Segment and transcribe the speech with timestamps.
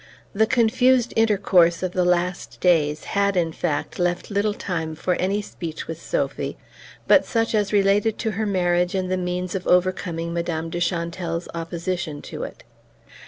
[0.33, 5.43] The confused intercourse of the last days had, in fact, left little time for any
[5.43, 6.57] speech with Sophy
[7.07, 11.47] but such as related to her marriage and the means of overcoming Madame de Chantelle's
[11.53, 12.63] opposition to it.